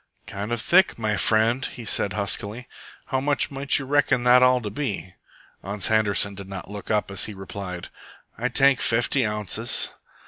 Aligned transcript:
"Kind 0.25 0.51
of 0.51 0.59
thick, 0.59 0.97
my 0.97 1.15
friend," 1.15 1.63
he 1.63 1.85
said 1.85 2.13
huskily. 2.13 2.67
"How 3.09 3.21
much 3.21 3.51
might 3.51 3.77
you 3.77 3.85
reckon 3.85 4.23
that 4.23 4.41
all 4.41 4.59
to 4.61 4.71
be?" 4.71 5.13
Ans 5.63 5.89
Handerson 5.89 6.33
did 6.33 6.49
not 6.49 6.71
look 6.71 6.89
up 6.89 7.11
as 7.11 7.25
he 7.25 7.35
replied, 7.35 7.89
"Ay 8.35 8.49
tank 8.49 8.79
fafty 8.81 9.23
ounces." 9.27 9.91